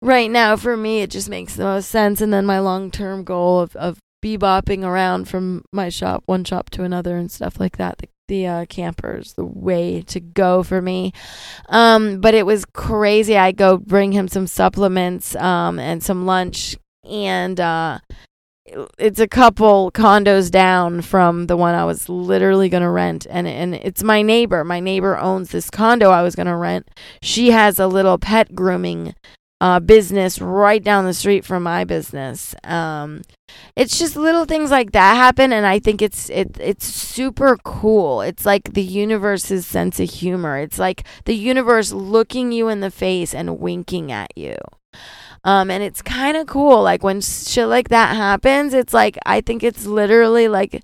Right 0.00 0.30
now, 0.30 0.56
for 0.56 0.76
me, 0.76 1.00
it 1.00 1.10
just 1.10 1.28
makes 1.28 1.56
the 1.56 1.64
most 1.64 1.88
sense. 1.88 2.20
And 2.20 2.32
then 2.32 2.46
my 2.46 2.60
long 2.60 2.90
term 2.90 3.24
goal 3.24 3.60
of, 3.60 3.74
of 3.76 3.98
bebopping 4.24 4.84
around 4.84 5.28
from 5.28 5.64
my 5.72 5.88
shop, 5.88 6.22
one 6.26 6.44
shop 6.44 6.70
to 6.70 6.84
another, 6.84 7.16
and 7.16 7.30
stuff 7.30 7.58
like 7.58 7.76
that. 7.78 7.98
The, 7.98 8.08
the 8.28 8.46
uh, 8.46 8.66
campers, 8.66 9.34
the 9.34 9.44
way 9.44 10.02
to 10.02 10.20
go 10.20 10.62
for 10.62 10.82
me. 10.82 11.12
Um, 11.68 12.20
but 12.20 12.34
it 12.34 12.46
was 12.46 12.64
crazy. 12.64 13.36
I 13.36 13.52
go 13.52 13.76
bring 13.78 14.12
him 14.12 14.28
some 14.28 14.46
supplements 14.46 15.34
um, 15.36 15.78
and 15.78 16.02
some 16.02 16.26
lunch, 16.26 16.76
and 17.04 17.58
uh, 17.58 17.98
it's 18.98 19.20
a 19.20 19.28
couple 19.28 19.90
condos 19.92 20.50
down 20.50 21.02
from 21.02 21.46
the 21.46 21.56
one 21.56 21.74
I 21.74 21.84
was 21.84 22.08
literally 22.08 22.68
going 22.68 22.82
to 22.82 22.90
rent 22.90 23.26
and 23.28 23.46
and 23.46 23.74
it's 23.74 24.02
my 24.02 24.22
neighbor. 24.22 24.64
My 24.64 24.80
neighbor 24.80 25.16
owns 25.16 25.50
this 25.50 25.70
condo 25.70 26.10
I 26.10 26.22
was 26.22 26.34
going 26.34 26.46
to 26.46 26.56
rent. 26.56 26.88
She 27.22 27.50
has 27.50 27.78
a 27.78 27.86
little 27.86 28.18
pet 28.18 28.54
grooming 28.54 29.14
uh, 29.60 29.80
business 29.80 30.40
right 30.40 30.82
down 30.82 31.04
the 31.04 31.14
street 31.14 31.44
from 31.44 31.62
my 31.62 31.84
business. 31.84 32.54
Um, 32.64 33.22
it's 33.74 33.98
just 33.98 34.16
little 34.16 34.44
things 34.44 34.70
like 34.70 34.92
that 34.92 35.14
happen, 35.14 35.52
and 35.52 35.66
I 35.66 35.78
think 35.78 36.00
it's 36.02 36.30
it 36.30 36.56
it's 36.60 36.86
super 36.86 37.56
cool. 37.64 38.20
It's 38.20 38.46
like 38.46 38.74
the 38.74 38.82
universe's 38.82 39.66
sense 39.66 39.98
of 39.98 40.10
humor. 40.10 40.58
It's 40.58 40.78
like 40.78 41.04
the 41.24 41.34
universe 41.34 41.92
looking 41.92 42.52
you 42.52 42.68
in 42.68 42.80
the 42.80 42.90
face 42.90 43.34
and 43.34 43.58
winking 43.58 44.12
at 44.12 44.30
you. 44.36 44.56
Um, 45.48 45.70
and 45.70 45.82
it's 45.82 46.02
kind 46.02 46.36
of 46.36 46.46
cool. 46.46 46.82
Like 46.82 47.02
when 47.02 47.22
shit 47.22 47.68
like 47.68 47.88
that 47.88 48.14
happens, 48.14 48.74
it's 48.74 48.92
like, 48.92 49.16
I 49.24 49.40
think 49.40 49.62
it's 49.62 49.86
literally 49.86 50.46
like, 50.46 50.82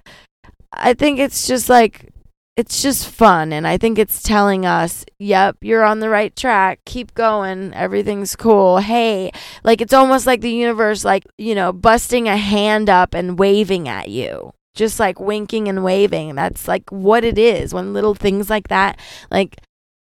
I 0.73 0.95
think 0.95 1.19
it's 1.19 1.47
just 1.47 1.69
like, 1.69 2.09
it's 2.57 2.81
just 2.81 3.07
fun. 3.07 3.53
And 3.53 3.67
I 3.67 3.77
think 3.77 3.99
it's 3.99 4.23
telling 4.23 4.65
us, 4.65 5.05
yep, 5.19 5.59
you're 5.61 5.85
on 5.85 6.01
the 6.01 6.09
right 6.09 6.35
track. 6.35 6.81
Keep 6.87 7.13
going. 7.13 7.75
Everything's 7.75 8.35
cool. 8.37 8.79
Hey, 8.79 9.33
like 9.65 9.83
it's 9.83 9.93
almost 9.93 10.27
like 10.27 10.41
the 10.41 10.51
universe, 10.51 11.05
like, 11.05 11.25
you 11.37 11.55
know, 11.55 11.71
busting 11.71 12.27
a 12.27 12.39
hand 12.39 12.89
up 12.89 13.13
and 13.13 13.39
waving 13.39 13.87
at 13.87 14.09
you 14.09 14.51
just 14.75 14.99
like 14.99 15.21
winking 15.21 15.69
and 15.69 15.85
waving. 15.85 16.37
That's 16.37 16.67
like 16.67 16.89
what 16.89 17.23
it 17.23 17.37
is 17.37 17.75
when 17.75 17.93
little 17.93 18.15
things 18.15 18.49
like 18.49 18.69
that, 18.69 18.99
like 19.31 19.61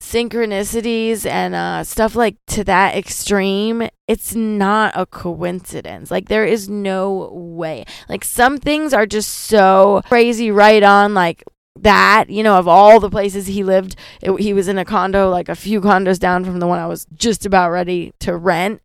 synchronicities 0.05 1.25
and 1.25 1.55
uh, 1.55 1.83
stuff 1.83 2.15
like 2.15 2.37
to 2.47 2.63
that 2.63 2.95
extreme, 2.95 3.87
it's 4.07 4.35
not 4.35 4.93
a 4.95 5.05
coincidence. 5.05 6.11
Like 6.11 6.29
there 6.29 6.45
is 6.45 6.69
no 6.69 7.29
way. 7.33 7.85
Like 8.07 8.23
some 8.23 8.57
things 8.57 8.93
are 8.93 9.05
just 9.05 9.31
so 9.31 10.01
crazy 10.05 10.51
right 10.51 10.83
on 10.83 11.13
like 11.13 11.43
that, 11.79 12.29
you 12.29 12.43
know, 12.43 12.57
of 12.57 12.67
all 12.67 12.99
the 12.99 13.09
places 13.09 13.47
he 13.47 13.63
lived, 13.63 13.95
it, 14.21 14.39
he 14.39 14.53
was 14.53 14.67
in 14.67 14.77
a 14.77 14.85
condo 14.85 15.29
like 15.29 15.49
a 15.49 15.55
few 15.55 15.81
condos 15.81 16.19
down 16.19 16.45
from 16.45 16.59
the 16.59 16.67
one 16.67 16.79
I 16.79 16.87
was 16.87 17.05
just 17.15 17.45
about 17.45 17.71
ready 17.71 18.13
to 18.19 18.37
rent. 18.37 18.81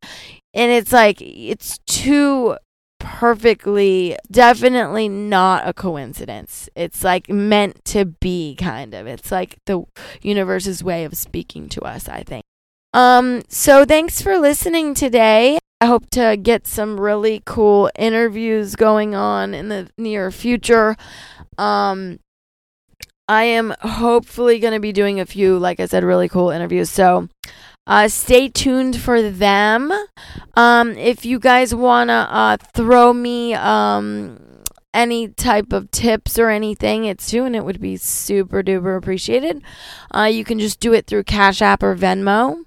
And 0.54 0.72
it's 0.72 0.92
like 0.92 1.20
it's 1.20 1.78
too 1.86 2.56
perfectly 3.00 4.16
definitely 4.30 5.08
not 5.08 5.66
a 5.66 5.72
coincidence. 5.72 6.68
It's 6.76 7.02
like 7.02 7.28
meant 7.28 7.84
to 7.86 8.04
be 8.04 8.54
kind 8.54 8.94
of. 8.94 9.08
It's 9.08 9.32
like 9.32 9.56
the 9.66 9.84
universe's 10.22 10.84
way 10.84 11.04
of 11.04 11.16
speaking 11.16 11.68
to 11.70 11.80
us 11.80 12.08
i 12.08 12.22
think. 12.22 12.44
Um 12.94 13.42
so 13.48 13.84
thanks 13.84 14.22
for 14.22 14.38
listening 14.38 14.94
today. 14.94 15.58
I 15.80 15.86
hope 15.86 16.08
to 16.10 16.36
get 16.40 16.66
some 16.66 17.00
really 17.00 17.42
cool 17.44 17.90
interviews 17.98 18.76
going 18.76 19.14
on 19.14 19.54
in 19.54 19.68
the 19.68 19.90
near 19.98 20.30
future. 20.30 20.96
Um 21.58 22.20
i 23.28 23.44
am 23.44 23.74
hopefully 23.80 24.58
going 24.58 24.74
to 24.74 24.80
be 24.80 24.92
doing 24.92 25.20
a 25.20 25.26
few 25.26 25.56
like 25.56 25.78
i 25.78 25.86
said 25.86 26.04
really 26.04 26.28
cool 26.28 26.50
interviews. 26.50 26.90
So 26.90 27.28
uh, 27.90 28.06
stay 28.06 28.48
tuned 28.48 28.98
for 28.98 29.20
them. 29.20 29.92
Um, 30.54 30.96
if 30.96 31.24
you 31.26 31.40
guys 31.40 31.74
want 31.74 32.08
to 32.08 32.14
uh, 32.14 32.56
throw 32.72 33.12
me 33.12 33.52
um, 33.54 34.38
any 34.94 35.26
type 35.26 35.72
of 35.72 35.90
tips 35.90 36.38
or 36.38 36.50
anything, 36.50 37.04
it's 37.04 37.28
too, 37.28 37.44
and 37.44 37.56
it 37.56 37.64
would 37.64 37.80
be 37.80 37.96
super 37.96 38.62
duper 38.62 38.96
appreciated. 38.96 39.64
Uh, 40.14 40.30
you 40.32 40.44
can 40.44 40.60
just 40.60 40.78
do 40.78 40.92
it 40.92 41.08
through 41.08 41.24
Cash 41.24 41.60
App 41.60 41.82
or 41.82 41.96
Venmo. 41.96 42.62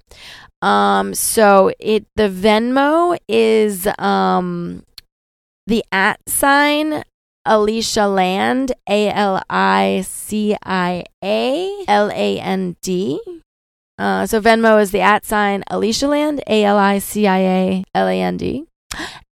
Um, 0.60 1.14
so 1.14 1.72
it 1.78 2.06
the 2.16 2.28
Venmo 2.28 3.16
is 3.26 3.88
um, 3.98 4.82
the 5.66 5.82
at 5.90 6.20
sign 6.28 7.02
Alicia 7.46 8.08
Land, 8.08 8.72
A 8.88 9.10
L 9.10 9.42
I 9.48 10.04
C 10.06 10.54
I 10.62 11.04
A 11.22 11.84
L 11.88 12.10
A 12.10 12.40
N 12.40 12.76
D. 12.82 13.20
Uh, 13.96 14.26
so 14.26 14.40
Venmo 14.40 14.80
is 14.80 14.90
the 14.90 15.00
at 15.00 15.24
sign 15.24 15.62
Alicia 15.70 16.08
Land, 16.08 16.42
A 16.46 16.64
L 16.64 16.78
I 16.78 16.98
C 16.98 17.26
I 17.26 17.38
A 17.38 17.84
L 17.94 18.08
A 18.08 18.20
N 18.20 18.36
D. 18.36 18.64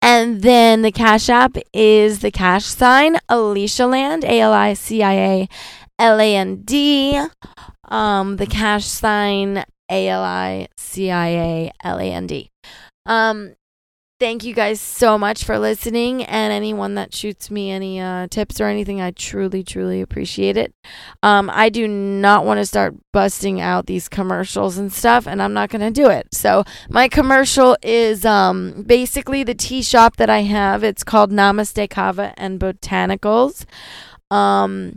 And 0.01 0.41
then 0.41 0.81
the 0.81 0.91
Cash 0.91 1.29
App 1.29 1.57
is 1.73 2.19
the 2.19 2.31
cash 2.31 2.65
sign 2.65 3.17
Alicia 3.29 3.85
Land, 3.85 4.23
A 4.23 4.39
L 4.39 4.53
I 4.53 4.73
C 4.73 5.03
I 5.03 5.13
A 5.13 5.49
L 5.99 6.19
A 6.19 6.35
N 6.35 6.61
D. 6.63 7.21
Um, 7.87 8.37
the 8.37 8.47
cash 8.47 8.85
sign 8.85 9.63
A 9.89 10.07
L 10.07 10.23
I 10.23 10.67
C 10.77 11.11
I 11.11 11.27
A 11.27 11.71
L 11.83 11.99
A 11.99 12.03
N 12.03 12.27
D. 12.27 12.49
Um, 13.05 13.55
thank 14.21 14.43
you 14.43 14.53
guys 14.53 14.79
so 14.79 15.17
much 15.17 15.43
for 15.43 15.57
listening 15.57 16.23
and 16.25 16.53
anyone 16.53 16.93
that 16.93 17.11
shoots 17.11 17.49
me 17.49 17.71
any 17.71 17.99
uh, 17.99 18.27
tips 18.29 18.61
or 18.61 18.67
anything 18.67 19.01
i 19.01 19.09
truly 19.09 19.63
truly 19.63 19.99
appreciate 19.99 20.55
it. 20.55 20.71
Um, 21.23 21.49
i 21.51 21.69
do 21.69 21.87
not 21.87 22.45
want 22.45 22.59
to 22.59 22.65
start 22.67 22.93
busting 23.13 23.59
out 23.59 23.87
these 23.87 24.07
commercials 24.07 24.77
and 24.77 24.93
stuff 24.93 25.25
and 25.25 25.41
i'm 25.41 25.53
not 25.53 25.71
going 25.71 25.81
to 25.81 25.89
do 25.89 26.07
it. 26.07 26.27
So 26.35 26.63
my 26.87 27.07
commercial 27.07 27.75
is 27.81 28.23
um, 28.23 28.83
basically 28.83 29.43
the 29.43 29.55
tea 29.55 29.81
shop 29.81 30.17
that 30.17 30.29
i 30.29 30.41
have. 30.41 30.83
It's 30.83 31.03
called 31.03 31.31
namaste 31.31 31.89
kava 31.89 32.35
and 32.37 32.59
botanicals. 32.59 33.65
Um, 34.29 34.93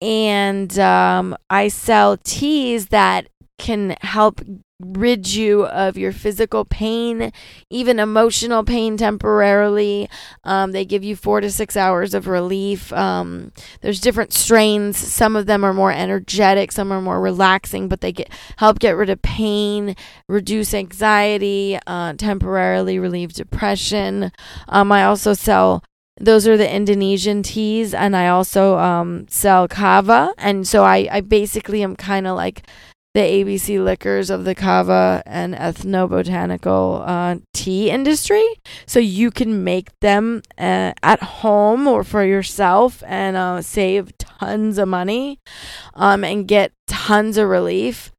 and 0.00 0.78
um, 0.78 1.36
i 1.50 1.66
sell 1.66 2.16
teas 2.16 2.88
that 2.88 3.26
can 3.58 3.96
help 4.02 4.40
rid 4.80 5.32
you 5.32 5.64
of 5.66 5.96
your 5.96 6.12
physical 6.12 6.64
pain, 6.64 7.32
even 7.70 7.98
emotional 7.98 8.62
pain 8.62 8.96
temporarily. 8.96 10.08
Um, 10.44 10.72
they 10.72 10.84
give 10.84 11.02
you 11.02 11.16
four 11.16 11.40
to 11.40 11.50
six 11.50 11.76
hours 11.76 12.12
of 12.12 12.26
relief. 12.26 12.92
Um, 12.92 13.52
there's 13.80 14.00
different 14.00 14.32
strains. 14.32 14.96
Some 14.98 15.34
of 15.34 15.46
them 15.46 15.64
are 15.64 15.72
more 15.72 15.92
energetic, 15.92 16.72
some 16.72 16.92
are 16.92 17.00
more 17.00 17.20
relaxing, 17.20 17.88
but 17.88 18.00
they 18.00 18.12
get 18.12 18.30
help 18.58 18.78
get 18.78 18.96
rid 18.96 19.10
of 19.10 19.22
pain, 19.22 19.96
reduce 20.28 20.74
anxiety, 20.74 21.78
uh, 21.86 22.12
temporarily 22.14 22.98
relieve 22.98 23.32
depression. 23.32 24.30
Um, 24.68 24.92
I 24.92 25.04
also 25.04 25.32
sell 25.32 25.82
those 26.18 26.48
are 26.48 26.56
the 26.56 26.74
Indonesian 26.74 27.42
teas, 27.42 27.92
and 27.92 28.16
I 28.16 28.28
also 28.28 28.78
um, 28.78 29.26
sell 29.28 29.68
kava. 29.68 30.32
And 30.38 30.66
so 30.66 30.82
I, 30.82 31.08
I 31.10 31.20
basically 31.20 31.82
am 31.82 31.94
kind 31.94 32.26
of 32.26 32.36
like 32.36 32.66
the 33.16 33.22
ABC 33.22 33.82
liquors 33.82 34.28
of 34.28 34.44
the 34.44 34.54
kava 34.54 35.22
and 35.24 35.54
ethnobotanical 35.54 37.02
uh, 37.06 37.36
tea 37.54 37.90
industry. 37.90 38.46
So 38.84 39.00
you 39.00 39.30
can 39.30 39.64
make 39.64 39.88
them 40.00 40.42
uh, 40.58 40.92
at 41.02 41.22
home 41.22 41.88
or 41.88 42.04
for 42.04 42.22
yourself 42.22 43.02
and 43.06 43.34
uh, 43.34 43.62
save 43.62 44.12
tons 44.18 44.76
of 44.76 44.88
money 44.88 45.38
um, 45.94 46.24
and 46.24 46.46
get 46.46 46.72
tons 46.86 47.38
of 47.38 47.48
relief. 47.48 48.12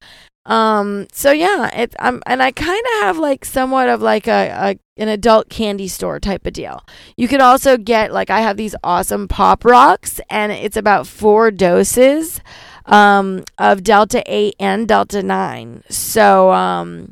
Um, 0.47 1.05
so 1.11 1.31
yeah, 1.31 1.69
it, 1.75 1.95
um, 1.99 2.23
and 2.25 2.41
I 2.41 2.51
kind 2.51 2.83
of 2.95 3.01
have 3.01 3.19
like 3.19 3.45
somewhat 3.45 3.89
of 3.89 4.01
like 4.01 4.27
a, 4.27 4.49
a 4.49 4.79
an 4.99 5.09
adult 5.09 5.49
candy 5.49 5.87
store 5.87 6.19
type 6.19 6.47
of 6.47 6.53
deal. 6.53 6.83
You 7.17 7.27
could 7.27 7.41
also 7.41 7.77
get 7.77 8.11
like 8.11 8.31
I 8.31 8.39
have 8.39 8.57
these 8.57 8.75
awesome 8.83 9.27
pop 9.27 9.63
rocks, 9.63 10.19
and 10.27 10.51
it's 10.51 10.77
about 10.77 11.05
four 11.05 11.51
doses 11.51 12.41
um, 12.87 13.43
of 13.57 13.83
Delta 13.83 14.23
8 14.25 14.55
and 14.59 14.87
Delta 14.87 15.21
9. 15.21 15.83
So 15.89 16.51
um, 16.51 17.11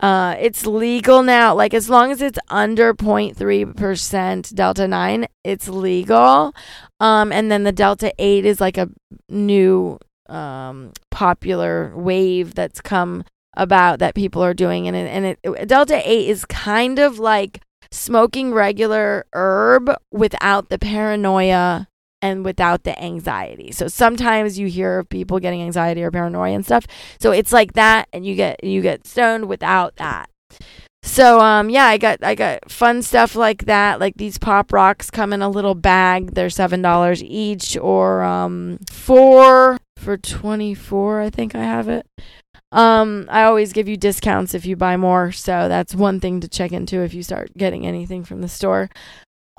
uh, 0.00 0.34
it's 0.40 0.66
legal 0.66 1.22
now. 1.22 1.54
Like 1.54 1.74
as 1.74 1.88
long 1.88 2.10
as 2.10 2.22
it's 2.22 2.38
under 2.48 2.94
0.3% 2.94 4.54
Delta 4.54 4.88
9, 4.88 5.26
it's 5.44 5.68
legal. 5.68 6.54
Um, 6.98 7.32
and 7.32 7.52
then 7.52 7.64
the 7.64 7.72
Delta 7.72 8.12
8 8.18 8.44
is 8.44 8.60
like 8.60 8.78
a 8.78 8.88
new 9.28 9.98
um, 10.28 10.92
popular 11.10 11.92
wave 11.94 12.54
that's 12.54 12.80
come 12.80 13.24
about 13.54 13.98
that 13.98 14.14
people 14.14 14.42
are 14.42 14.54
doing. 14.54 14.88
And, 14.88 14.96
and 14.96 15.36
it, 15.42 15.68
Delta 15.68 16.00
8 16.04 16.28
is 16.28 16.44
kind 16.46 16.98
of 16.98 17.18
like 17.18 17.60
smoking 17.90 18.52
regular 18.52 19.26
herb 19.32 19.90
without 20.12 20.68
the 20.68 20.78
paranoia 20.78 21.88
and 22.22 22.44
without 22.44 22.84
the 22.84 23.00
anxiety. 23.02 23.72
So 23.72 23.88
sometimes 23.88 24.58
you 24.58 24.66
hear 24.66 24.98
of 24.98 25.08
people 25.08 25.38
getting 25.38 25.62
anxiety 25.62 26.02
or 26.02 26.10
paranoia 26.10 26.54
and 26.54 26.64
stuff. 26.64 26.86
So 27.20 27.32
it's 27.32 27.52
like 27.52 27.74
that 27.74 28.08
and 28.12 28.26
you 28.26 28.34
get 28.34 28.62
you 28.62 28.82
get 28.82 29.06
stoned 29.06 29.48
without 29.48 29.96
that. 29.96 30.30
So 31.02 31.40
um 31.40 31.70
yeah, 31.70 31.86
I 31.86 31.98
got 31.98 32.22
I 32.22 32.34
got 32.34 32.70
fun 32.70 33.02
stuff 33.02 33.34
like 33.34 33.64
that. 33.64 34.00
Like 34.00 34.16
these 34.16 34.38
pop 34.38 34.72
rocks 34.72 35.10
come 35.10 35.32
in 35.32 35.42
a 35.42 35.48
little 35.48 35.74
bag. 35.74 36.34
They're 36.34 36.50
seven 36.50 36.82
dollars 36.82 37.22
each 37.22 37.76
or 37.78 38.22
um 38.22 38.78
four 38.90 39.78
for 39.96 40.16
twenty 40.16 40.74
four, 40.74 41.20
I 41.20 41.30
think 41.30 41.54
I 41.54 41.62
have 41.62 41.88
it. 41.88 42.06
Um, 42.72 43.26
I 43.28 43.44
always 43.44 43.72
give 43.72 43.88
you 43.88 43.96
discounts 43.96 44.54
if 44.54 44.64
you 44.64 44.76
buy 44.76 44.96
more, 44.96 45.32
so 45.32 45.68
that's 45.68 45.94
one 45.94 46.20
thing 46.20 46.40
to 46.40 46.48
check 46.48 46.70
into 46.70 47.00
if 47.00 47.14
you 47.14 47.22
start 47.22 47.50
getting 47.56 47.84
anything 47.84 48.24
from 48.24 48.42
the 48.42 48.48
store. 48.48 48.90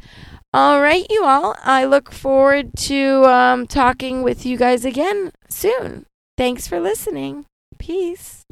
All 0.55 0.81
right, 0.81 1.05
you 1.11 1.25
all. 1.25 1.57
I 1.63 1.85
look 1.85 2.13
forward 2.13 2.71
to 2.77 3.25
um, 3.25 3.67
talking 3.67 4.23
with 4.23 4.47
you 4.47 4.57
guys 4.57 4.85
again 4.85 5.33
soon. 5.51 6.07
Thanks 6.39 6.69
for 6.69 6.79
listening. 6.81 7.45
Peace. 7.79 8.45